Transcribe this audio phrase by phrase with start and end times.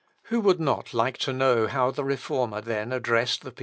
[0.29, 3.59] Who would not like to know how the Reformer then addressed the people?